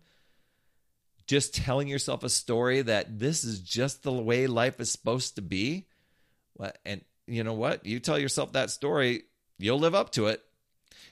just 1.26 1.54
telling 1.54 1.88
yourself 1.88 2.22
a 2.22 2.28
story 2.28 2.82
that 2.82 3.18
this 3.18 3.44
is 3.44 3.60
just 3.60 4.02
the 4.02 4.12
way 4.12 4.46
life 4.46 4.80
is 4.80 4.90
supposed 4.90 5.36
to 5.36 5.42
be. 5.42 5.86
And 6.84 7.02
you 7.26 7.44
know 7.44 7.54
what? 7.54 7.84
You 7.84 8.00
tell 8.00 8.18
yourself 8.18 8.52
that 8.52 8.70
story, 8.70 9.24
you'll 9.58 9.78
live 9.78 9.94
up 9.94 10.10
to 10.12 10.26
it. 10.26 10.42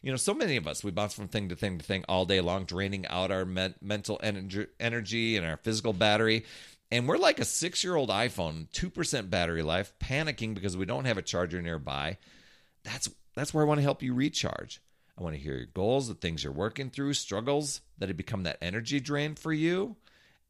You 0.02 0.10
know, 0.10 0.16
so 0.16 0.34
many 0.34 0.56
of 0.56 0.66
us, 0.66 0.84
we 0.84 0.90
bounce 0.90 1.14
from 1.14 1.28
thing 1.28 1.48
to 1.48 1.56
thing 1.56 1.78
to 1.78 1.84
thing 1.84 2.04
all 2.08 2.26
day 2.26 2.40
long, 2.40 2.64
draining 2.64 3.06
out 3.06 3.30
our 3.30 3.44
men- 3.44 3.74
mental 3.80 4.20
energy, 4.22 5.36
and 5.36 5.46
our 5.46 5.56
physical 5.56 5.92
battery. 5.92 6.44
And 6.90 7.08
we're 7.08 7.16
like 7.16 7.40
a 7.40 7.44
six 7.44 7.82
year 7.82 7.96
old 7.96 8.10
iPhone, 8.10 8.68
2% 8.70 9.30
battery 9.30 9.62
life, 9.62 9.94
panicking 9.98 10.54
because 10.54 10.76
we 10.76 10.84
don't 10.84 11.06
have 11.06 11.18
a 11.18 11.22
charger 11.22 11.60
nearby. 11.60 12.18
That's, 12.84 13.08
that's 13.34 13.54
where 13.54 13.64
I 13.64 13.66
want 13.66 13.78
to 13.78 13.82
help 13.82 14.02
you 14.02 14.14
recharge. 14.14 14.80
I 15.18 15.22
want 15.22 15.36
to 15.36 15.40
hear 15.40 15.56
your 15.56 15.66
goals, 15.66 16.08
the 16.08 16.14
things 16.14 16.44
you're 16.44 16.52
working 16.52 16.90
through, 16.90 17.14
struggles 17.14 17.80
that 17.98 18.08
have 18.08 18.16
become 18.16 18.42
that 18.42 18.58
energy 18.60 19.00
drain 19.00 19.34
for 19.36 19.52
you. 19.52 19.96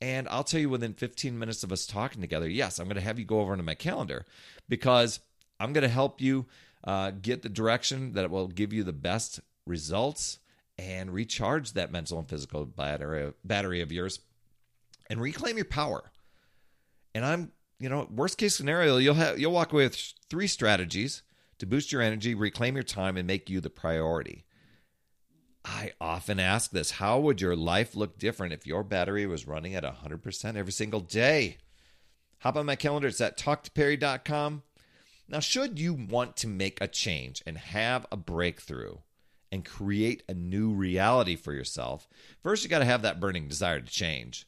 And 0.05 0.29
I'll 0.29 0.45
tell 0.45 0.61
you 0.61 0.69
within 0.69 0.93
15 0.93 1.39
minutes 1.39 1.63
of 1.63 1.73
us 1.73 1.87
talking 1.87 2.21
together, 2.21 2.47
yes, 2.47 2.79
I'm 2.79 2.85
going 2.85 2.97
to 2.97 3.01
have 3.01 3.19
you 3.19 3.25
go 3.25 3.41
over 3.41 3.55
into 3.55 3.65
my 3.65 3.75
calendar 3.75 4.27
because 4.69 5.19
I'm 5.59 5.73
going 5.73 5.81
to 5.81 5.89
help 5.89 6.21
you 6.21 6.45
uh, 6.87 7.13
get 7.13 7.41
the 7.41 7.49
direction 7.49 8.13
that 8.13 8.31
will 8.31 8.49
give 8.49 8.75
you 8.75 8.85
the 8.85 8.93
best 8.93 9.41
results 9.65 10.41
and 10.77 11.11
recharge 11.11 11.73
that 11.73 11.91
mental 11.91 12.19
and 12.19 12.29
physical 12.29 12.67
battery, 12.67 13.33
battery 13.45 13.81
of 13.81 13.91
yours 13.91 14.21
and 15.09 15.23
reclaim 15.23 15.57
your 15.57 15.65
power. 15.65 16.13
And 17.15 17.25
I'm, 17.25 17.53
you 17.79 17.89
know, 17.89 18.07
worst 18.15 18.37
case 18.37 18.55
scenario, 18.55 18.99
you'll 18.99 19.15
have 19.15 19.39
you'll 19.39 19.53
walk 19.53 19.73
away 19.73 19.85
with 19.85 20.13
three 20.29 20.49
strategies 20.49 21.23
to 21.61 21.65
boost 21.65 21.93
your 21.93 22.03
energy, 22.03 22.35
reclaim 22.35 22.75
your 22.75 22.85
time, 22.85 23.17
and 23.17 23.27
make 23.27 23.49
you 23.49 23.63
the 23.63 23.71
priority. 23.71 24.45
I 25.65 25.93
often 26.01 26.39
ask 26.39 26.71
this 26.71 26.93
How 26.93 27.19
would 27.21 27.41
your 27.41 27.57
life 27.57 27.97
look 27.97 28.19
different 28.19 28.53
if 28.53 28.67
your 28.67 28.83
battery 28.83 29.27
was 29.27 29.47
running 29.47 29.75
at 29.75 29.85
100% 29.85 30.57
every 30.57 30.73
single 30.73 31.01
day? 31.01 31.59
Hop 32.41 32.57
on 32.57 32.67
my 32.67 32.77
calendar. 32.77 33.09
It's 33.09 33.21
at 33.21 33.39
talktoperry.com. 33.39 34.63
Now, 35.29 35.41
should 35.41 35.79
you 35.79 35.95
want 35.95 36.37
to 36.39 36.47
make 36.47 36.79
a 36.81 36.89
change 36.89 37.43
and 37.47 37.57
have 37.57 38.05
a 38.13 38.17
breakthrough 38.17 38.97
and 39.51 39.65
create 39.65 40.23
a 40.29 40.35
new 40.35 40.73
reality 40.73 41.37
for 41.37 41.55
yourself, 41.55 42.09
first 42.43 42.63
you 42.63 42.69
got 42.69 42.81
to 42.81 42.85
have 42.85 43.03
that 43.03 43.21
burning 43.21 43.49
desire 43.49 43.81
to 43.81 43.87
change, 43.87 44.47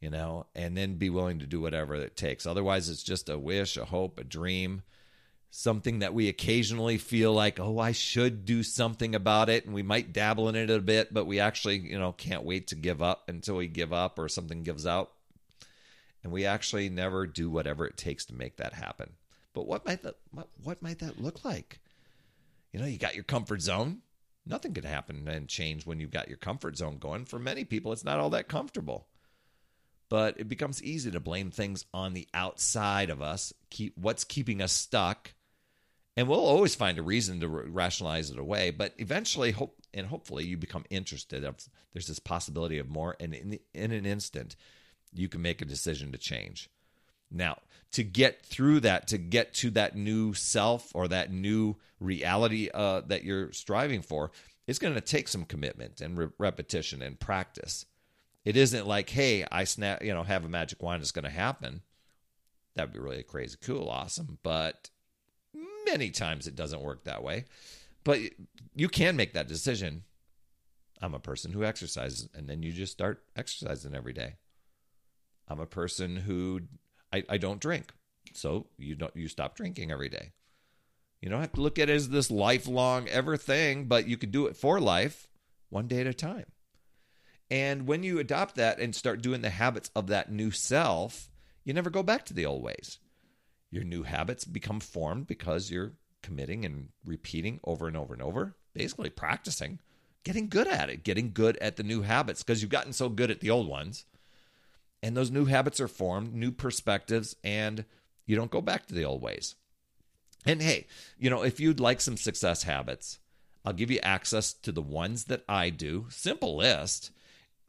you 0.00 0.10
know, 0.10 0.46
and 0.54 0.76
then 0.76 0.96
be 0.96 1.08
willing 1.08 1.38
to 1.38 1.46
do 1.46 1.60
whatever 1.60 1.94
it 1.94 2.16
takes. 2.16 2.44
Otherwise, 2.44 2.90
it's 2.90 3.02
just 3.02 3.30
a 3.30 3.38
wish, 3.38 3.78
a 3.78 3.86
hope, 3.86 4.18
a 4.20 4.24
dream, 4.24 4.82
something 5.54 5.98
that 5.98 6.14
we 6.14 6.28
occasionally 6.28 6.96
feel 6.96 7.30
like, 7.30 7.60
oh, 7.60 7.78
I 7.78 7.92
should 7.92 8.46
do 8.46 8.62
something 8.62 9.14
about 9.14 9.50
it. 9.50 9.66
And 9.66 9.74
we 9.74 9.82
might 9.82 10.14
dabble 10.14 10.48
in 10.48 10.56
it 10.56 10.70
a 10.70 10.80
bit, 10.80 11.12
but 11.12 11.26
we 11.26 11.40
actually, 11.40 11.76
you 11.76 11.98
know, 11.98 12.12
can't 12.12 12.42
wait 12.42 12.68
to 12.68 12.74
give 12.74 13.02
up 13.02 13.28
until 13.28 13.56
we 13.56 13.68
give 13.68 13.92
up 13.92 14.18
or 14.18 14.30
something 14.30 14.62
gives 14.62 14.86
out. 14.86 15.12
And 16.24 16.32
we 16.32 16.46
actually 16.46 16.88
never 16.88 17.26
do 17.26 17.50
whatever 17.50 17.86
it 17.86 17.98
takes 17.98 18.24
to 18.26 18.34
make 18.34 18.56
that 18.56 18.72
happen. 18.72 19.10
But 19.52 19.66
what 19.66 19.84
might 19.84 20.02
that 20.04 20.16
what, 20.62 20.80
might 20.80 21.00
that 21.00 21.20
look 21.20 21.44
like? 21.44 21.80
You 22.72 22.80
know, 22.80 22.86
you 22.86 22.96
got 22.96 23.14
your 23.14 23.24
comfort 23.24 23.60
zone. 23.60 23.98
Nothing 24.46 24.72
could 24.72 24.86
happen 24.86 25.28
and 25.28 25.48
change 25.48 25.84
when 25.84 26.00
you've 26.00 26.10
got 26.10 26.28
your 26.28 26.38
comfort 26.38 26.78
zone 26.78 26.96
going. 26.96 27.26
For 27.26 27.38
many 27.38 27.64
people, 27.64 27.92
it's 27.92 28.04
not 28.04 28.18
all 28.18 28.30
that 28.30 28.48
comfortable. 28.48 29.06
But 30.08 30.40
it 30.40 30.48
becomes 30.48 30.82
easy 30.82 31.10
to 31.10 31.20
blame 31.20 31.50
things 31.50 31.84
on 31.92 32.14
the 32.14 32.26
outside 32.32 33.10
of 33.10 33.20
us, 33.20 33.52
keep 33.68 33.98
what's 33.98 34.24
keeping 34.24 34.62
us 34.62 34.72
stuck. 34.72 35.34
And 36.16 36.28
we'll 36.28 36.40
always 36.44 36.74
find 36.74 36.98
a 36.98 37.02
reason 37.02 37.40
to 37.40 37.48
rationalize 37.48 38.30
it 38.30 38.38
away, 38.38 38.70
but 38.70 38.92
eventually 38.98 39.52
hope 39.52 39.78
and 39.94 40.06
hopefully 40.06 40.44
you 40.44 40.56
become 40.56 40.84
interested 40.90 41.44
of 41.44 41.56
there's 41.92 42.06
this 42.06 42.18
possibility 42.18 42.78
of 42.78 42.88
more 42.88 43.16
and 43.20 43.34
in, 43.34 43.58
in 43.74 43.92
an 43.92 44.06
instant 44.06 44.56
you 45.14 45.28
can 45.28 45.42
make 45.42 45.60
a 45.60 45.66
decision 45.66 46.12
to 46.12 46.18
change. 46.18 46.70
Now, 47.30 47.58
to 47.92 48.02
get 48.02 48.44
through 48.44 48.80
that, 48.80 49.08
to 49.08 49.18
get 49.18 49.54
to 49.54 49.70
that 49.70 49.96
new 49.96 50.34
self 50.34 50.90
or 50.94 51.08
that 51.08 51.32
new 51.32 51.76
reality 52.00 52.68
uh, 52.72 53.02
that 53.06 53.24
you're 53.24 53.52
striving 53.52 54.02
for, 54.02 54.30
it's 54.66 54.78
going 54.78 54.94
to 54.94 55.00
take 55.00 55.28
some 55.28 55.44
commitment 55.44 56.00
and 56.00 56.16
re- 56.16 56.28
repetition 56.38 57.02
and 57.02 57.18
practice. 57.18 57.86
It 58.44 58.56
isn't 58.56 58.86
like, 58.86 59.10
hey, 59.10 59.46
I 59.50 59.64
snap, 59.64 60.02
you 60.02 60.12
know, 60.12 60.22
have 60.22 60.44
a 60.44 60.48
magic 60.48 60.82
wand, 60.82 61.02
it's 61.02 61.12
going 61.12 61.24
to 61.24 61.30
happen. 61.30 61.82
That'd 62.74 62.92
be 62.92 62.98
really 62.98 63.22
crazy, 63.22 63.56
cool, 63.60 63.88
awesome. 63.88 64.38
But 64.42 64.90
many 65.92 66.10
times 66.10 66.46
it 66.46 66.56
doesn't 66.56 66.82
work 66.82 67.04
that 67.04 67.22
way. 67.22 67.44
But 68.04 68.18
you 68.74 68.88
can 68.88 69.16
make 69.16 69.34
that 69.34 69.48
decision. 69.48 70.02
I'm 71.00 71.14
a 71.14 71.20
person 71.20 71.52
who 71.52 71.64
exercises, 71.64 72.28
and 72.34 72.48
then 72.48 72.62
you 72.62 72.72
just 72.72 72.92
start 72.92 73.22
exercising 73.36 73.94
every 73.94 74.12
day. 74.12 74.36
I'm 75.48 75.60
a 75.60 75.66
person 75.66 76.16
who 76.16 76.62
I, 77.12 77.22
I 77.28 77.38
don't 77.38 77.60
drink. 77.60 77.92
So 78.32 78.66
you 78.78 78.94
don't 78.94 79.14
you 79.16 79.28
stop 79.28 79.56
drinking 79.56 79.90
every 79.90 80.08
day. 80.08 80.32
You 81.20 81.28
don't 81.28 81.40
have 81.40 81.52
to 81.52 81.60
look 81.60 81.78
at 81.78 81.88
it 81.88 81.94
as 81.94 82.08
this 82.08 82.30
lifelong 82.30 83.08
ever 83.08 83.36
thing, 83.36 83.84
but 83.84 84.08
you 84.08 84.16
can 84.16 84.30
do 84.30 84.46
it 84.46 84.56
for 84.56 84.80
life, 84.80 85.28
one 85.68 85.86
day 85.86 86.00
at 86.00 86.06
a 86.06 86.14
time. 86.14 86.46
And 87.50 87.86
when 87.86 88.02
you 88.02 88.18
adopt 88.18 88.56
that 88.56 88.80
and 88.80 88.94
start 88.94 89.22
doing 89.22 89.42
the 89.42 89.50
habits 89.50 89.90
of 89.94 90.06
that 90.08 90.32
new 90.32 90.50
self, 90.50 91.30
you 91.64 91.74
never 91.74 91.90
go 91.90 92.02
back 92.02 92.24
to 92.26 92.34
the 92.34 92.46
old 92.46 92.62
ways. 92.62 92.98
Your 93.72 93.82
new 93.82 94.04
habits 94.04 94.44
become 94.44 94.78
formed 94.78 95.26
because 95.26 95.68
you're 95.68 95.94
committing 96.22 96.64
and 96.64 96.90
repeating 97.04 97.58
over 97.64 97.88
and 97.88 97.96
over 97.96 98.14
and 98.14 98.22
over, 98.22 98.54
basically 98.74 99.10
practicing, 99.10 99.80
getting 100.22 100.48
good 100.48 100.68
at 100.68 100.88
it, 100.88 101.02
getting 101.02 101.32
good 101.32 101.56
at 101.56 101.76
the 101.76 101.82
new 101.82 102.02
habits 102.02 102.44
because 102.44 102.62
you've 102.62 102.70
gotten 102.70 102.92
so 102.92 103.08
good 103.08 103.32
at 103.32 103.40
the 103.40 103.50
old 103.50 103.66
ones 103.66 104.04
and 105.02 105.16
those 105.16 105.30
new 105.30 105.46
habits 105.46 105.80
are 105.80 105.88
formed, 105.88 106.32
new 106.32 106.52
perspectives, 106.52 107.34
and 107.42 107.84
you 108.24 108.36
don't 108.36 108.52
go 108.52 108.60
back 108.60 108.86
to 108.86 108.94
the 108.94 109.04
old 109.04 109.20
ways. 109.20 109.56
And 110.46 110.62
hey, 110.62 110.86
you 111.18 111.28
know, 111.28 111.42
if 111.42 111.58
you'd 111.58 111.80
like 111.80 112.00
some 112.00 112.16
success 112.16 112.62
habits, 112.62 113.18
I'll 113.64 113.72
give 113.72 113.90
you 113.90 113.98
access 114.02 114.52
to 114.52 114.70
the 114.72 114.82
ones 114.82 115.24
that 115.24 115.42
I 115.48 115.70
do. 115.70 116.06
Simple 116.10 116.56
list. 116.56 117.10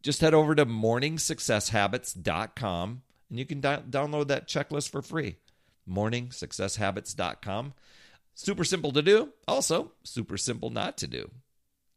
Just 0.02 0.22
head 0.22 0.34
over 0.34 0.56
to 0.56 0.66
morningsuccesshabits.com 0.66 3.02
and 3.30 3.40
you 3.40 3.46
can 3.46 3.62
download 3.62 4.28
that 4.28 4.48
checklist 4.48 4.90
for 4.90 5.02
free. 5.02 5.38
morningsuccesshabits.com. 5.90 7.74
Super 8.36 8.64
simple 8.64 8.92
to 8.92 9.02
do, 9.02 9.30
also 9.48 9.92
super 10.04 10.38
simple 10.38 10.70
not 10.70 10.98
to 10.98 11.08
do. 11.08 11.30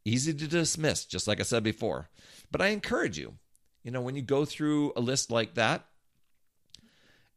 Easy 0.05 0.33
to 0.33 0.47
dismiss, 0.47 1.05
just 1.05 1.27
like 1.27 1.39
I 1.39 1.43
said 1.43 1.63
before. 1.63 2.09
But 2.51 2.61
I 2.61 2.67
encourage 2.67 3.17
you 3.17 3.33
you 3.87 3.91
know, 3.91 4.01
when 4.01 4.17
you 4.17 4.21
go 4.21 4.43
through 4.43 4.91
a 4.97 4.99
list 4.99 5.31
like 5.31 5.53
that 5.53 5.85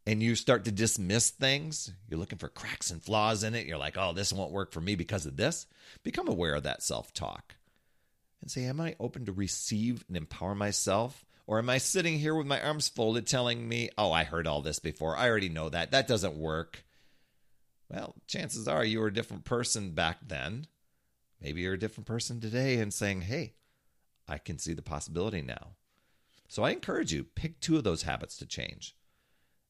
and 0.05 0.21
you 0.21 0.35
start 0.35 0.65
to 0.65 0.73
dismiss 0.73 1.31
things, 1.31 1.93
you're 2.09 2.19
looking 2.19 2.39
for 2.39 2.49
cracks 2.49 2.91
and 2.91 3.01
flaws 3.01 3.45
in 3.45 3.55
it. 3.55 3.69
You're 3.69 3.79
like, 3.79 3.97
oh, 3.97 4.13
this 4.13 4.33
won't 4.33 4.51
work 4.51 4.73
for 4.73 4.81
me 4.81 4.97
because 4.97 5.27
of 5.27 5.37
this. 5.37 5.69
Become 6.03 6.27
aware 6.27 6.55
of 6.57 6.65
that 6.65 6.83
self 6.83 7.15
talk 7.15 7.55
and 8.41 8.51
say, 8.51 8.65
am 8.65 8.81
I 8.81 8.97
open 8.99 9.27
to 9.27 9.33
receive 9.33 10.05
and 10.09 10.17
empower 10.17 10.57
myself? 10.57 11.25
Or 11.51 11.59
am 11.59 11.69
I 11.69 11.79
sitting 11.79 12.21
here 12.21 12.37
with 12.37 12.47
my 12.47 12.63
arms 12.63 12.89
folded 12.89 13.27
telling 13.27 13.69
me, 13.69 13.91
oh, 13.99 14.13
I 14.13 14.23
heard 14.23 14.47
all 14.47 14.63
this 14.63 14.79
before. 14.79 15.17
I 15.17 15.29
already 15.29 15.49
know 15.49 15.69
that. 15.69 15.91
That 15.91 16.07
doesn't 16.07 16.37
work. 16.37 16.85
Well, 17.89 18.15
chances 18.29 18.69
are 18.69 18.85
you 18.85 19.01
were 19.01 19.09
a 19.09 19.13
different 19.13 19.45
person 19.45 19.91
back 19.91 20.19
then. 20.25 20.69
Maybe 21.43 21.63
you're 21.63 21.75
a 21.75 21.79
different 21.79 22.07
person 22.07 22.41
today 22.41 22.79
and 22.79 22.95
saying, 22.95 23.23
hey, 23.23 23.55
I 24.29 24.39
can 24.39 24.61
see 24.61 24.75
the 24.75 24.81
possibility 24.81 25.43
now. 25.43 25.71
So 26.47 26.63
I 26.63 26.71
encourage 26.71 27.13
you 27.13 27.25
pick 27.25 27.59
two 27.59 27.77
of 27.77 27.83
those 27.83 28.03
habits 28.03 28.37
to 28.37 28.47
change. 28.47 28.95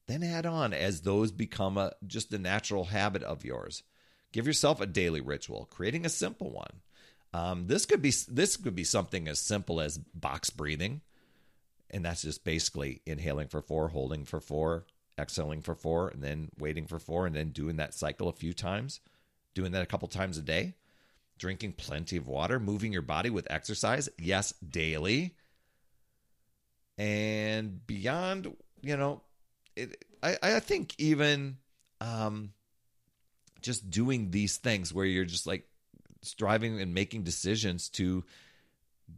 Then 0.06 0.22
add 0.22 0.44
on 0.44 0.74
as 0.74 1.00
those 1.00 1.32
become 1.32 1.78
a, 1.78 1.94
just 2.06 2.30
a 2.34 2.38
natural 2.38 2.84
habit 2.84 3.22
of 3.22 3.42
yours. 3.42 3.84
Give 4.32 4.46
yourself 4.46 4.82
a 4.82 4.86
daily 4.86 5.22
ritual, 5.22 5.66
creating 5.70 6.04
a 6.04 6.10
simple 6.10 6.50
one. 6.52 6.82
Um, 7.32 7.68
this 7.68 7.86
could 7.86 8.02
be 8.02 8.12
this 8.28 8.58
could 8.58 8.74
be 8.74 8.84
something 8.84 9.28
as 9.28 9.38
simple 9.38 9.80
as 9.80 9.96
box 9.96 10.50
breathing, 10.50 11.00
and 11.90 12.04
that's 12.04 12.22
just 12.22 12.44
basically 12.44 13.02
inhaling 13.06 13.48
for 13.48 13.62
four, 13.62 13.88
holding 13.88 14.24
for 14.24 14.40
four, 14.40 14.86
exhaling 15.18 15.62
for 15.62 15.74
four, 15.74 16.08
and 16.08 16.22
then 16.22 16.50
waiting 16.58 16.86
for 16.86 16.98
four, 16.98 17.26
and 17.26 17.34
then 17.34 17.50
doing 17.50 17.76
that 17.76 17.94
cycle 17.94 18.28
a 18.28 18.32
few 18.32 18.52
times. 18.52 19.00
Doing 19.54 19.72
that 19.72 19.82
a 19.82 19.86
couple 19.86 20.08
times 20.08 20.38
a 20.38 20.42
day. 20.42 20.74
Drinking 21.38 21.72
plenty 21.72 22.16
of 22.16 22.28
water, 22.28 22.60
moving 22.60 22.92
your 22.92 23.02
body 23.02 23.30
with 23.30 23.50
exercise, 23.50 24.08
yes, 24.18 24.52
daily 24.52 25.34
and 27.00 27.86
beyond, 27.86 28.54
you 28.82 28.94
know, 28.94 29.22
it, 29.74 30.04
I, 30.22 30.36
I 30.42 30.60
think 30.60 30.94
even 30.98 31.56
um, 32.02 32.52
just 33.62 33.88
doing 33.88 34.30
these 34.30 34.58
things 34.58 34.92
where 34.92 35.06
you're 35.06 35.24
just 35.24 35.46
like 35.46 35.66
striving 36.20 36.78
and 36.78 36.92
making 36.92 37.22
decisions 37.22 37.88
to 37.88 38.22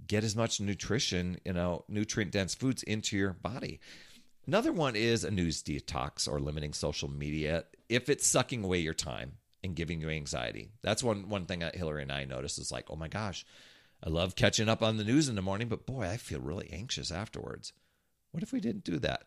get 0.07 0.25
as 0.25 0.37
much 0.37 0.61
nutrition, 0.61 1.39
you 1.45 1.53
know, 1.53 1.85
nutrient 1.89 2.33
dense 2.33 2.55
foods 2.55 2.83
into 2.83 3.17
your 3.17 3.33
body. 3.33 3.81
Another 4.47 4.73
one 4.73 4.97
is 4.97 5.25
a 5.25 5.31
news 5.31 5.63
detox 5.63 6.29
or 6.29 6.41
limiting 6.41 6.73
social 6.73 7.09
media 7.09 7.65
if 7.89 8.09
it's 8.09 8.27
sucking 8.27 8.65
away 8.65 8.79
your 8.79 8.95
time 8.95 9.33
and 9.63 9.77
giving 9.77 10.01
you 10.01 10.11
anxiety. 10.11 10.71
That's 10.83 11.03
one 11.03 11.29
one 11.29 11.47
thing 11.47 11.61
that 11.61 11.77
Hillary 11.77 12.03
and 12.03 12.13
I 12.13 12.25
noticed 12.25 12.59
is 12.59 12.73
like, 12.73 12.91
oh 12.91 12.97
my 12.97 13.09
gosh, 13.09 13.47
I 14.05 14.11
love 14.11 14.35
catching 14.35 14.69
up 14.69 14.83
on 14.83 14.97
the 14.97 15.05
news 15.05 15.29
in 15.29 15.37
the 15.37 15.43
morning, 15.43 15.69
but 15.69 15.87
boy, 15.87 16.03
I 16.03 16.17
feel 16.17 16.41
really 16.41 16.69
anxious 16.73 17.13
afterwards. 17.13 17.73
What 18.33 18.43
if 18.43 18.53
we 18.53 18.61
didn't 18.61 18.85
do 18.85 18.99
that? 19.01 19.25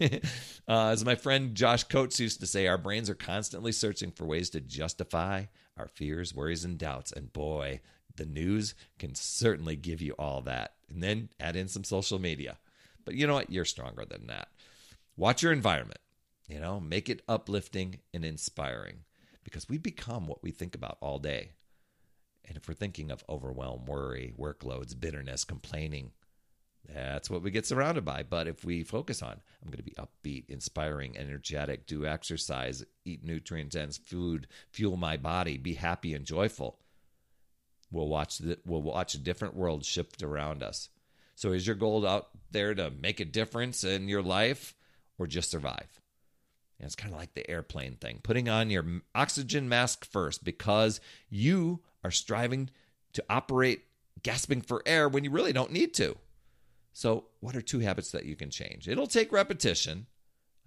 uh, 0.68 0.88
as 0.88 1.04
my 1.04 1.14
friend 1.14 1.54
Josh 1.54 1.84
Coates 1.84 2.18
used 2.18 2.40
to 2.40 2.46
say, 2.46 2.66
our 2.66 2.78
brains 2.78 3.10
are 3.10 3.14
constantly 3.14 3.72
searching 3.72 4.10
for 4.10 4.24
ways 4.24 4.50
to 4.50 4.60
justify 4.60 5.44
our 5.76 5.86
fears, 5.86 6.34
worries, 6.34 6.64
and 6.64 6.78
doubts. 6.78 7.12
And 7.12 7.32
boy, 7.32 7.80
the 8.18 8.26
news 8.26 8.74
can 8.98 9.14
certainly 9.14 9.76
give 9.76 10.02
you 10.02 10.12
all 10.18 10.42
that. 10.42 10.74
And 10.90 11.02
then 11.02 11.30
add 11.40 11.56
in 11.56 11.68
some 11.68 11.84
social 11.84 12.18
media. 12.18 12.58
But 13.04 13.14
you 13.14 13.26
know 13.26 13.34
what? 13.34 13.50
You're 13.50 13.64
stronger 13.64 14.04
than 14.04 14.26
that. 14.26 14.48
Watch 15.16 15.42
your 15.42 15.52
environment, 15.52 16.00
you 16.48 16.60
know, 16.60 16.78
make 16.78 17.08
it 17.08 17.22
uplifting 17.26 18.00
and 18.12 18.24
inspiring 18.24 19.04
because 19.42 19.68
we 19.68 19.78
become 19.78 20.26
what 20.26 20.42
we 20.42 20.50
think 20.50 20.74
about 20.74 20.98
all 21.00 21.18
day. 21.18 21.52
And 22.44 22.56
if 22.56 22.68
we're 22.68 22.74
thinking 22.74 23.10
of 23.10 23.24
overwhelm, 23.28 23.86
worry, 23.86 24.32
workloads, 24.38 24.98
bitterness, 24.98 25.44
complaining, 25.44 26.12
that's 26.86 27.28
what 27.28 27.42
we 27.42 27.50
get 27.50 27.66
surrounded 27.66 28.04
by. 28.04 28.22
But 28.22 28.46
if 28.46 28.64
we 28.64 28.82
focus 28.82 29.22
on, 29.22 29.40
I'm 29.62 29.70
going 29.70 29.78
to 29.78 29.82
be 29.82 29.96
upbeat, 29.98 30.48
inspiring, 30.48 31.18
energetic, 31.18 31.86
do 31.86 32.06
exercise, 32.06 32.84
eat 33.04 33.24
nutrient 33.24 33.72
dense 33.72 33.98
food, 33.98 34.46
fuel 34.70 34.96
my 34.96 35.16
body, 35.16 35.58
be 35.58 35.74
happy 35.74 36.14
and 36.14 36.24
joyful. 36.24 36.78
We'll 37.90 38.08
watch 38.08 38.38
the, 38.38 38.58
we'll 38.66 38.82
watch 38.82 39.14
a 39.14 39.18
different 39.18 39.54
world 39.54 39.84
shift 39.84 40.22
around 40.22 40.62
us. 40.62 40.88
So 41.34 41.52
is 41.52 41.66
your 41.66 41.76
goal 41.76 42.06
out 42.06 42.28
there 42.50 42.74
to 42.74 42.90
make 42.90 43.20
a 43.20 43.24
difference 43.24 43.84
in 43.84 44.08
your 44.08 44.22
life 44.22 44.74
or 45.18 45.26
just 45.26 45.50
survive? 45.50 46.00
And 46.78 46.86
it's 46.86 46.96
kind 46.96 47.12
of 47.12 47.18
like 47.18 47.34
the 47.34 47.48
airplane 47.48 47.94
thing. 47.94 48.20
Putting 48.22 48.48
on 48.48 48.70
your 48.70 48.84
oxygen 49.14 49.68
mask 49.68 50.04
first 50.04 50.44
because 50.44 51.00
you 51.28 51.80
are 52.04 52.10
striving 52.10 52.70
to 53.14 53.24
operate 53.28 53.84
gasping 54.22 54.62
for 54.62 54.82
air 54.86 55.08
when 55.08 55.24
you 55.24 55.30
really 55.30 55.52
don't 55.52 55.72
need 55.72 55.94
to. 55.94 56.16
So, 56.92 57.26
what 57.40 57.54
are 57.54 57.60
two 57.60 57.80
habits 57.80 58.10
that 58.10 58.24
you 58.24 58.34
can 58.34 58.50
change? 58.50 58.88
It'll 58.88 59.06
take 59.06 59.32
repetition. 59.32 60.06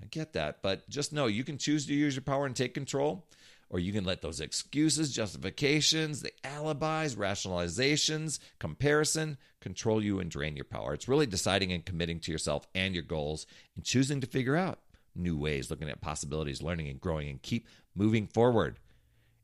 I 0.01 0.05
get 0.07 0.33
that, 0.33 0.61
but 0.61 0.89
just 0.89 1.13
know 1.13 1.27
you 1.27 1.43
can 1.43 1.57
choose 1.57 1.85
to 1.87 1.93
use 1.93 2.15
your 2.15 2.23
power 2.23 2.45
and 2.45 2.55
take 2.55 2.73
control, 2.73 3.27
or 3.71 3.79
you 3.79 3.93
can 3.93 4.03
let 4.03 4.21
those 4.21 4.41
excuses, 4.41 5.13
justifications, 5.13 6.21
the 6.21 6.31
alibis, 6.43 7.15
rationalizations, 7.15 8.39
comparison 8.59 9.37
control 9.61 10.03
you 10.03 10.19
and 10.19 10.29
drain 10.29 10.55
your 10.57 10.65
power. 10.65 10.93
It's 10.93 11.07
really 11.07 11.25
deciding 11.25 11.71
and 11.71 11.85
committing 11.85 12.19
to 12.21 12.31
yourself 12.31 12.67
and 12.75 12.93
your 12.93 13.03
goals 13.03 13.47
and 13.75 13.85
choosing 13.85 14.19
to 14.21 14.27
figure 14.27 14.57
out 14.57 14.79
new 15.15 15.37
ways, 15.37 15.69
looking 15.71 15.89
at 15.89 16.01
possibilities, 16.01 16.61
learning 16.61 16.89
and 16.89 16.99
growing, 16.99 17.29
and 17.29 17.41
keep 17.41 17.65
moving 17.95 18.27
forward. 18.27 18.77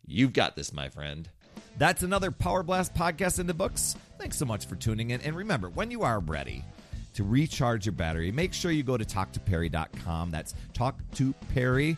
You've 0.06 0.34
got 0.34 0.58
this, 0.58 0.74
my 0.74 0.90
friend. 0.90 1.30
That's 1.78 2.04
another 2.04 2.30
Power 2.30 2.64
Blast 2.64 2.94
podcast 2.94 3.40
in 3.40 3.48
the 3.48 3.54
books. 3.54 3.96
Thanks 4.20 4.38
so 4.38 4.46
much 4.46 4.66
for 4.66 4.76
tuning 4.76 5.12
in. 5.12 5.22
And 5.22 5.36
remember, 5.36 5.70
when 5.70 5.90
you 5.90 6.04
are 6.04 6.20
ready 6.20 6.66
to 7.14 7.24
recharge 7.24 7.86
your 7.86 7.94
battery, 7.94 8.32
make 8.32 8.54
sure 8.54 8.72
you 8.72 8.84
go 8.84 8.98
to 8.98 9.06
talktoperry.com. 9.06 10.32
That's 10.32 10.54
talktoperry.com. 10.74 11.98